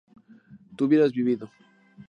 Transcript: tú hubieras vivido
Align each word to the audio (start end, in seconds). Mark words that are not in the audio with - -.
tú 0.75 0.85
hubieras 0.85 1.11
vivido 1.13 1.47